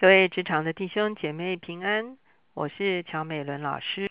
[0.00, 2.16] 各位职场的弟兄姐妹平安，
[2.54, 4.08] 我是乔美伦老师。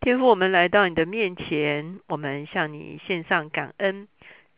[0.00, 4.06] 天父，我们来到你的面前，我们向你献上感恩，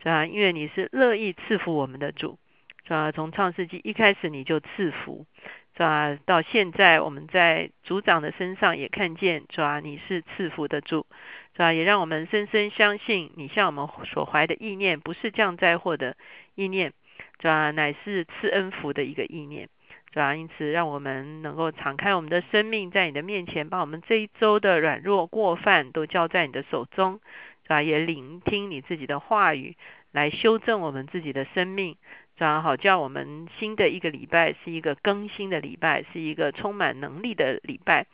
[0.00, 0.26] 是吧？
[0.26, 2.38] 因为你是乐意赐福我们的主，
[2.82, 3.10] 是吧？
[3.10, 5.24] 从创世纪一开始你就赐福，
[5.72, 6.14] 是吧？
[6.26, 9.80] 到现在我们在组长的身上也看见，是吧？
[9.80, 11.06] 你是赐福的主，
[11.54, 11.72] 是吧？
[11.72, 16.18] 也让我们深深相信，你向我们所怀的意念不是降灾祸的
[16.54, 16.92] 意念，
[17.40, 17.70] 是吧？
[17.70, 19.70] 乃是赐恩福的一个意念。
[20.14, 20.36] 是吧？
[20.36, 27.18] 因此，让我们能够敞开我们的生命，在你的面前，把我们这一周的软弱过犯都交在你的手中，
[27.64, 27.82] 是吧？
[27.82, 29.74] 也聆听你自己的话语，
[30.12, 31.96] 来修正我们自己的生命，
[32.38, 32.60] 是吧？
[32.60, 38.06] 好叫我们新的一个礼拜是一个更新的礼拜，是一个充满能力的礼拜，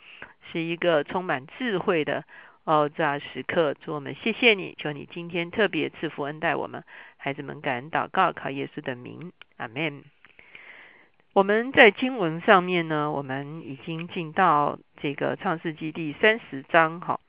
[0.50, 2.24] 是一个充满智慧的
[2.64, 3.74] 哦，这时刻。
[3.74, 6.82] 主我们谢谢你，求你今天特别赐福恩待我们
[7.18, 10.02] 孩子们，感恩祷告，靠耶稣的名，阿门。
[11.32, 17.20] 我们在经文上面呢，我们已经进到这个创世纪第三十章，哈。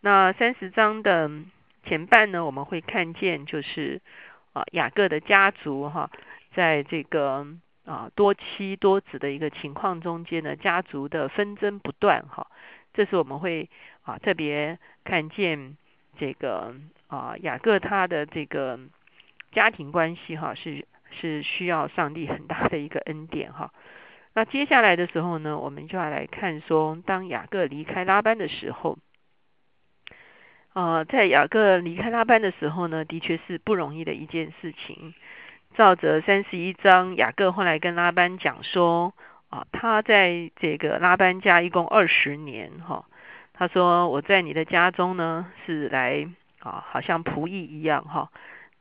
[0.00, 1.28] 那三十章的
[1.82, 4.00] 前半呢，我们会看见就是
[4.52, 6.12] 啊雅各的家族哈，
[6.54, 7.44] 在这个
[7.84, 12.46] 啊多妻多子的一个情况中间呢，家族的纷争不断哈。
[12.94, 13.68] 这是我们会
[14.02, 15.76] 啊特别看见
[16.20, 16.76] 这个
[17.08, 18.78] 啊雅各他的这个
[19.50, 20.86] 家庭关系哈是。
[21.10, 23.72] 是需要上帝很大的一个恩典哈。
[24.32, 28.96] 那接下来的时候呢，我们就要来看说，当雅各离开拉班的时候，
[30.72, 35.14] 呃，在雅各离开拉班的时候呢，的确是不容易的一件事情。
[35.76, 39.14] 照着三十一章，雅各后来跟拉班讲说，
[39.48, 43.04] 啊，他在这个拉班家一共二十年哈。
[43.52, 46.28] 他说我在你的家中呢，是来
[46.60, 48.30] 啊，好像仆役一样哈。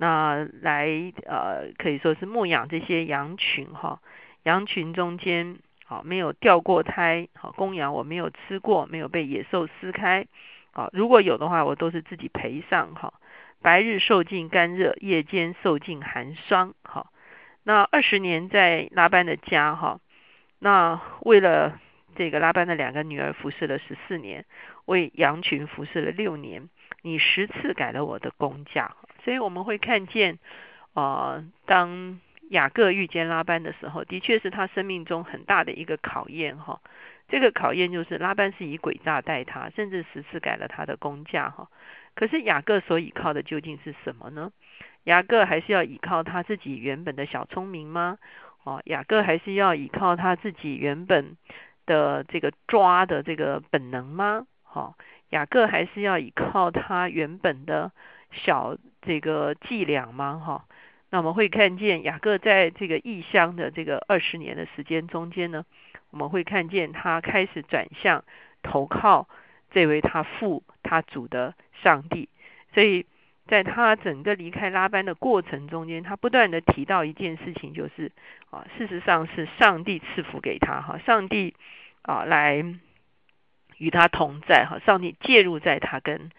[0.02, 0.88] 那来
[1.26, 4.00] 呃可以说是牧养这些羊群哈，
[4.44, 10.26] 羊群中间好没有掉过胎，好公羊我没有吃过，没有被野兽撕开，
[10.72, 13.14] 好如果有的话我都是自己赔上哈。
[13.62, 17.12] 白日受尽干热，夜间受尽寒霜，好。
[17.64, 20.00] 那二十年在拉班的家哈，
[20.60, 21.78] 那为了
[22.16, 24.46] 这个拉班的两个女儿服侍了十四年，
[24.86, 26.70] 为羊群服侍了六年，
[27.02, 28.96] 你十次改了我的工价。
[29.24, 30.40] 所以我们会看见，
[30.94, 32.20] 呃，当
[32.50, 36.82] 雅各遇见拉班的时候，的确是他生命中很大的一个考验哈。
[37.28, 41.70] 这个考验就是拉班是以诡诈待他，甚至十次改了他的工价哈。
[42.16, 44.52] 可是雅各所倚靠的究竟是什么呢？
[45.04, 48.18] 雅各还是要倚靠他自己原本的小聪明吗？
[48.64, 51.38] 哦，雅各还是要倚靠他自己原本
[51.86, 54.48] 的这个抓的这个本能吗？
[54.64, 54.96] 好，
[55.30, 57.92] 雅各还是要倚靠他原本的。
[58.32, 60.42] 小这个伎俩吗？
[60.46, 60.66] 哈，
[61.10, 65.66] 那我们会看见雅各在这个异乡的这个二十年的时间中间呢，
[66.12, 68.24] 我们会看见他开始转向
[68.62, 69.28] 投靠
[69.72, 72.30] 这位他父他主的上帝。
[72.74, 73.06] 所以
[73.48, 78.12] 在他整个离开拉班的过程中间，他不断的提到一件事情，就是
[78.52, 81.56] 啊，事实上是上帝赐福给他哈，上帝
[82.04, 82.64] 啊来
[83.78, 86.30] 与他同在哈，上帝介入在他跟。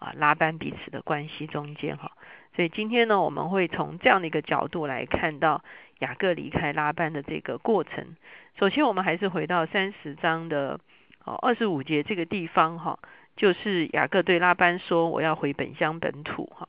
[0.00, 2.10] 啊，拉班彼此的关系中间哈，
[2.56, 5.62] 所以今天呢，我们会从这样的一个角度来看到
[5.98, 8.16] 雅各离开拉班的这个过程。
[8.58, 10.80] 首先，我们还是回到三十章的
[11.24, 12.98] 哦二十五节这个地方哈，
[13.36, 16.68] 就是雅各对拉班说：“我要回本乡本土。”哈，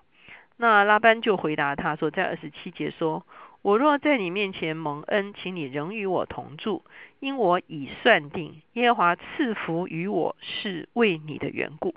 [0.58, 3.26] 那拉班就回答他说，在二十七节说
[3.64, 6.84] ：“我若在你面前蒙恩，请你仍与我同住，
[7.22, 11.96] 因我已算定耶和华赐福于我是为你的缘故。”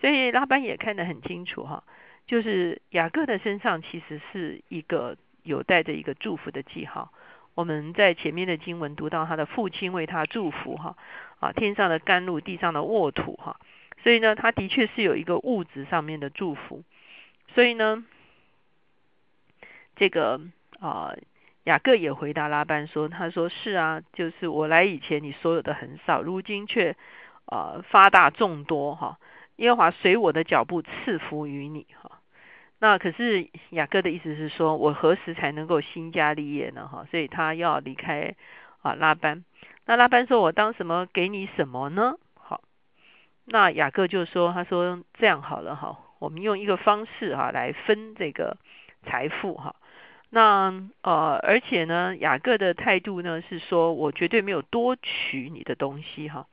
[0.00, 1.82] 所以拉班也看得很清楚哈，
[2.26, 7.12] 就是雅各的身上其实是一个有带着一个祝福的记号。
[7.54, 10.96] 我们在前面的经文读到他的父亲为他祝福哈，
[11.40, 13.58] 啊天上的甘露，地上的沃土哈，
[14.02, 16.82] 所以呢，他的确是有一个物质上面的祝福。
[17.54, 18.04] 所以呢，
[19.96, 20.42] 这个
[20.78, 21.14] 啊
[21.64, 26.94] 雅各也回答拉班说，他说是啊，就是我来以前你所有的很少，如今却
[27.46, 29.18] 啊发大众多哈。
[29.56, 32.20] 耶和华随我的脚步赐福于你，哈。
[32.78, 36.86] 那可是雅各的意思是说，我何时才能够兴家立业呢？
[36.86, 38.34] 哈，所以他要离开
[38.82, 39.44] 啊拉班。
[39.86, 42.60] 那拉班说：“我当什么给你什么呢？”好，
[43.46, 48.58] 那雅各就说：“他说这样好了，哈，我们用一个方式哈来分这个
[49.06, 49.74] 财富，哈。
[50.28, 56.46] 那呃，而且呢，雅各的态度呢是说我绝对没有多取你的东西，哈。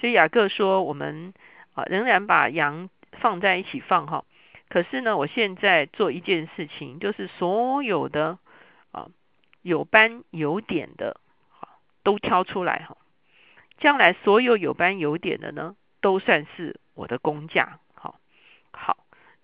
[0.00, 1.34] 所以雅各说我们。
[1.76, 4.24] 啊，仍然把羊放在一起放哈，
[4.70, 8.38] 可是呢，我现在做一件事情，就是所有的
[8.92, 9.08] 啊
[9.60, 11.20] 有斑有点的，
[11.50, 12.96] 好都挑出来哈，
[13.78, 17.78] 将来所有有斑有点的呢，都算是我的工价。
[17.92, 18.18] 好，
[18.72, 18.96] 好，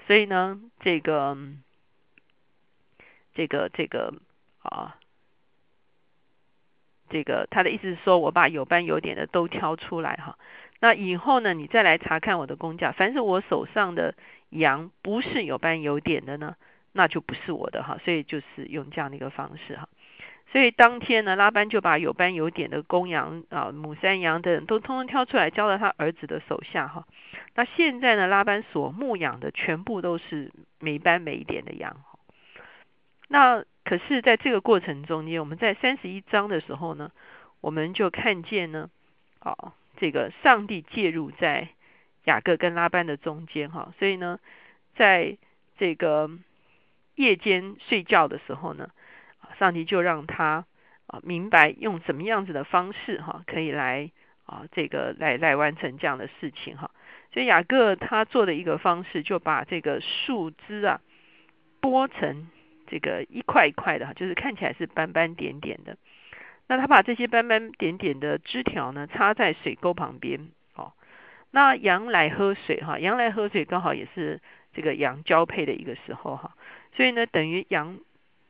[0.07, 1.37] 所以呢，这个，
[3.35, 4.15] 这个，这个
[4.63, 4.97] 啊，
[7.13, 10.39] 这个他的意思是说，我把有斑有点的都挑出来哈。
[10.81, 14.15] 那以后呢，你再来查看我的工价，凡是我手上的
[14.49, 16.57] 羊不是有斑有点的呢，
[16.93, 17.99] 那就不是我的哈。
[18.05, 19.89] 所以就是用这样的一个方式哈。
[20.51, 27.07] 所以当天呢，拉班就把有斑有点的公羊啊、母山羊等都通通挑出来，交到他儿子的手下哈。
[27.55, 30.51] 那现在呢，拉班所牧养的全部都是
[30.81, 31.97] 没斑没点的羊。
[33.29, 37.13] 那可是在这个过程中间，我们在三十一章的时候呢，
[37.61, 38.89] 我们就看见呢，
[39.41, 41.69] 啊，这个上帝介入在
[42.25, 43.93] 雅各跟拉班的中间哈。
[43.99, 44.41] 所以呢，
[44.97, 45.37] 在
[45.77, 46.31] 这个
[47.17, 48.89] 夜间睡觉的时候呢。
[49.59, 50.65] 上帝就让他
[51.07, 54.11] 啊明白用什么样子的方式哈，可以来
[54.47, 56.91] 啊这个来来完成这样的事情哈。
[57.35, 61.03] 所以雅各他做的一个方式，就把这个树枝啊
[61.83, 62.49] 剥成
[62.93, 65.97] 这个一块一块的，就是看起来是斑斑点点的。
[66.69, 70.93] 那他把这些斑斑点点的枝条呢插在水沟旁边哦。
[71.51, 74.41] 那羊来喝水哈，羊来喝水刚好也是
[74.75, 76.53] 这个羊交配的一个时候哈。
[76.95, 77.99] 所以呢，等于羊。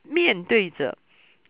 [0.04, 0.98] 面对着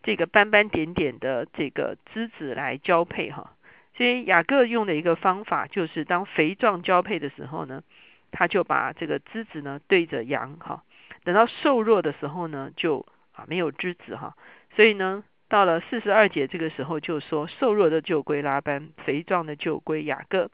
[0.02, 3.56] 这个斑斑点点的这个枝子来交配哈，
[3.96, 7.82] 所以雅各用的一个方法就是，当肥壮交配的时候呢，
[8.30, 10.84] 他就把这个枝子呢对着羊哈，
[11.24, 14.36] 等到瘦弱的时候呢，就啊没有枝子哈，
[14.74, 20.50] 所以呢，到了四十二节这个时候就说，瘦弱的就归拉班，肥壮的就归雅各。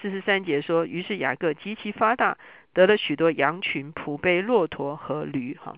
[0.00, 2.38] 四十三节说，于是雅各极其发大，
[2.72, 5.74] 得了许多羊群、仆背、骆驼和驴哈。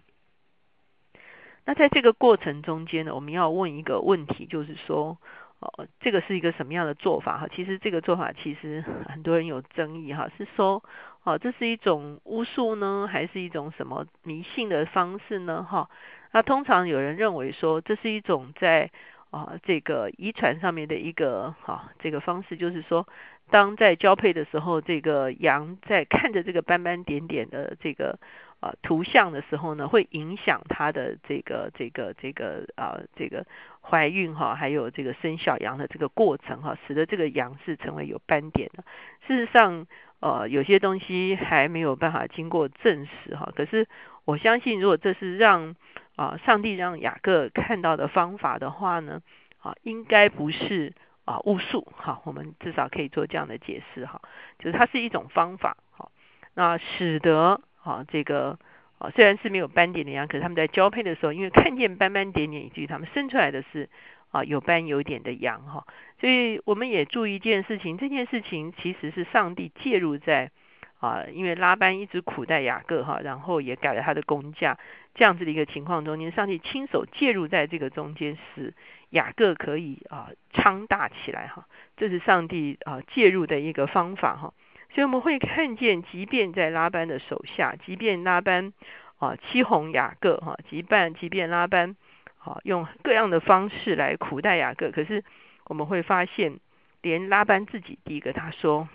[1.64, 5.16] 那在这个过程中间呢，我们要问一个问题，就是说，
[5.60, 7.48] 哦，这个是一个什么样的做法哈？
[7.54, 10.82] 其实这个做法其实很多人有争议哈，是说，
[11.22, 15.62] 哦，这是一种巫术呢，还是一种什么迷信的方式呢？
[15.62, 15.88] 哈，
[16.32, 18.90] 那通常有人认为说，这是一种在
[19.30, 23.06] 啊这个遗传上面的一个哈这个方式，就是说，
[23.50, 28.18] 当在交配的时候，这个羊在看着这个斑斑点点的这个。
[28.60, 33.46] 啊，图像的时候呢，会影响他的这个这个这个啊这个
[33.80, 38.84] 怀孕哈，还有这个生小羊的这个过程哈，使得这个羊是成为有斑点的。
[39.26, 39.86] 事实上，
[40.20, 43.50] 呃，有些东西还没有办法经过证实哈。
[43.56, 43.88] 可是
[44.26, 45.74] 我相信，如果这是让
[46.16, 49.22] 啊上帝让雅各看到的方法的话呢，
[49.60, 50.92] 啊，应该不是
[51.24, 52.20] 啊巫术哈。
[52.26, 54.20] 我们至少可以做这样的解释哈，
[54.58, 56.10] 就是它是一种方法哈，
[56.52, 57.62] 那使得。
[57.82, 58.58] 啊，这个
[58.98, 63.88] 啊，虽然是没有斑点的羊，可是他们在交配的时候，因为看见斑斑点点，以至于他们生出来的是
[64.30, 65.86] 啊有斑有点的羊哈。
[66.20, 70.50] 所以我们也注意一件事情，这件事情其实是上帝介入在
[70.98, 74.78] 啊，因为拉班一直苦待雅各哈，然后也改了他的工价
[75.14, 78.74] 这样子的一个情况中间，上帝亲手介入在这个中间，使
[79.08, 81.66] 雅各可以啊昌大起来哈。
[81.96, 84.52] 这是上帝啊介入的一个方法哈。
[84.92, 88.72] 所以我们会看见，即便在拉班的手下，即便拉班
[89.18, 91.94] 啊欺哄雅各哈，即便即便拉班
[92.38, 95.22] 啊用各样的方式来苦待雅各，可是
[95.66, 96.58] 我们会发现，
[97.02, 98.88] 连拉班自己第一个他说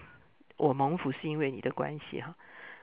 [0.58, 2.36] 我蒙福是因为你的关系哈，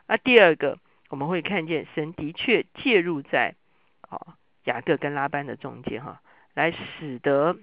[0.07, 0.79] 啊第二个
[1.11, 3.55] 我们会看见神的确介入在
[4.09, 6.23] 啊雅各跟拉班的中间哈，
[6.55, 7.59] 来使得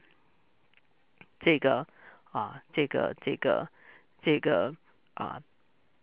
[1.40, 1.88] 这个
[2.32, 3.68] 啊这个这个
[4.22, 4.76] 这个。
[5.20, 5.42] 啊，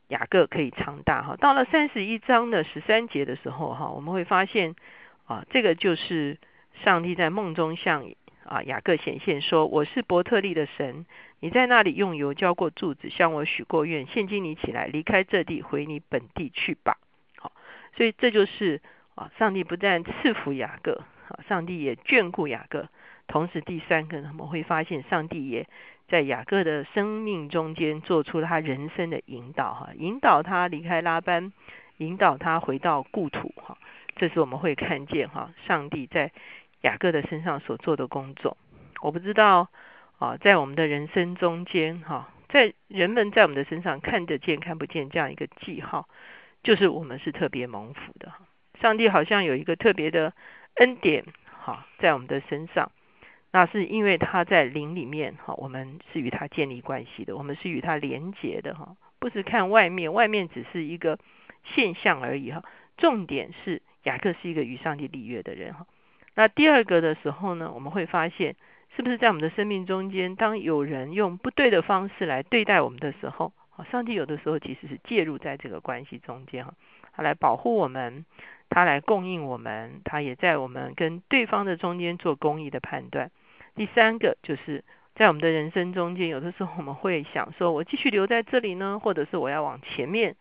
[0.08, 1.36] 雅各可以长大哈。
[1.36, 4.76] 到了三十一章的十三节的时候哈，我们会发现
[5.24, 6.36] 啊，这个就是
[6.84, 8.04] 上帝在梦中向
[8.44, 11.06] 啊雅各显现说：“我是伯特利的神，
[11.40, 14.06] 你在那里用油浇过柱子，向我许过愿。
[14.06, 16.98] 现今你起来，离开这地，回你本地去吧。”
[17.40, 17.52] 好，
[17.96, 18.82] 所以这就是
[19.14, 22.86] 啊，上帝不但赐福雅各，啊，上帝也眷顾雅各。
[23.28, 25.66] 同时，第三个我们会发现，上帝也。
[26.08, 31.52] 在雅各的生命中间，做出他人生的引导，哈，引导他离开拉班，
[31.96, 33.76] 引导他回到故土，哈，
[34.14, 36.30] 这是我们会看见，哈，上帝在
[36.82, 38.56] 雅各的身上所做的工作。
[39.02, 39.68] 我不知道，
[40.18, 46.08] 啊，在我们的人生中间，哈，在人们在我们的身上看得见看不见这样一个记号，
[46.62, 48.32] 就是我们是特别蒙福的，
[48.80, 50.32] 上帝好像有一个特别的
[50.76, 52.92] 恩典，哈，在我们的身上。
[53.56, 61.18] 那是因为他在灵里面哈，我们是与他建立关系的，我们是与他连结的哈，不是看外面，外面只是一个
[61.64, 62.62] 现象而已哈。
[62.98, 65.86] 重点是雅各是一个与上帝立约的人哈。
[66.34, 68.56] 那第二个的时候呢，我们会发现
[68.94, 73.54] 是不是在我们的生命中间，当有人用不对的方式来对待我们的时候，
[73.90, 76.74] 上帝有的时候其实是介入在这个关系中间哈，
[77.14, 78.26] 他来保护我们，
[78.68, 83.30] 他来供应我们，他也在我们跟对方的中间做公义的判断。
[83.76, 84.82] 第三个就是
[85.14, 90.34] 在我们的人生中间，有的时候我们会想说，我继续留在这里呢，或者是我要往前面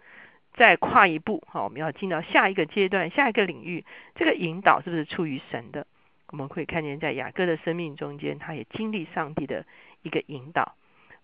[0.54, 5.86] 再跨一步，好，我们要进到下一个阶段、下一个领域，这个引导是不是出于神的？
[6.32, 9.66] 我们会看见，在雅各的生命中间，他也经历上帝的
[10.02, 10.76] 一个引导。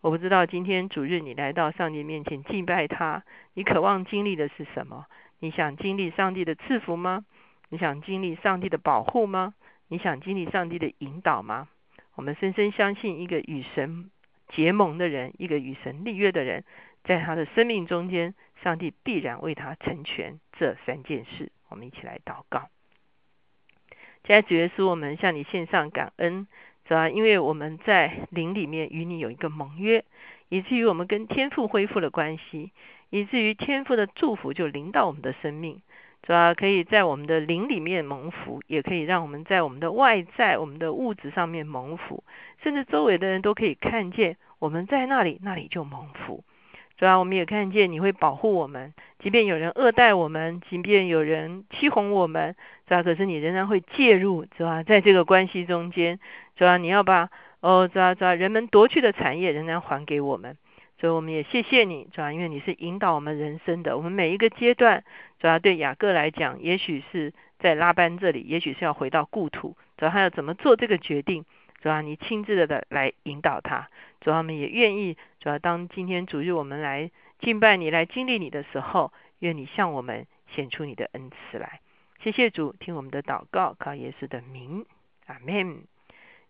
[0.01, 5.06] 我不知道今天主日你来到上帝面前敬拜他，你渴望经历的是什么？
[5.39, 7.24] 你想经历上帝的赐福吗？
[7.70, 9.53] 你想经历上帝的保护吗？
[9.88, 11.68] 你想经历上帝的引导吗？
[12.15, 14.12] 我们深深相信，一个与神
[14.50, 16.63] 结盟的人，一个与神立约的人，
[17.03, 21.51] 在他的生命中间，上帝必然为他成全这三件事。
[21.70, 22.70] 我们一起来祷告。
[24.25, 26.48] 现在主耶稣，我们向你献上感恩，
[26.86, 30.03] 主要因为我们在灵里面与你有一个盟约，
[30.50, 32.72] 以至于我们跟天父恢复了关系，
[33.10, 35.82] 以至于天父的祝福就临到我们的生命，
[36.24, 42.24] 主要可以在我们的灵里面蒙福，也可以让我们在我们的外在、我们的物质上面蒙福，
[42.63, 46.44] 甚至周围的人都可以看见我们在那里，那里就蒙福。
[46.98, 52.56] 主要我们也看见你会保护我们，即便有人恶待我们，即便有人欺哄我们，
[52.88, 54.84] 主要可是你仍然会介入，是吧？
[54.84, 56.20] 在这个关系中间，
[56.56, 60.56] 主要你要把哦，主要主要人们夺去的产业仍然还给我们，
[61.01, 65.03] 所以我们也谢谢你，主要因为你是引导我们人生的，我们每一个阶段，
[65.39, 71.43] 主要对雅各来讲，也许是在拉班这里，也许是要回到故土，主要他要怎么做这个决定，
[71.81, 73.89] 主要你亲自的的来引导他。
[74.20, 81.79] 主要我们也愿意，主要当今天主日我们来敬拜你、来经历你的时候，愿你向我们显出你的恩慈来。
[82.24, 84.86] 谢谢主，听我们的祷告，靠耶稣的名，
[85.25, 85.81] 阿门。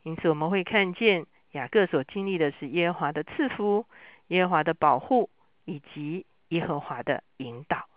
[0.04, 3.86] 因此我们会看见雅各所经历的是耶和华的赐福、
[4.32, 5.30] 耶和华的保护
[5.66, 7.91] 以及耶和华的引导。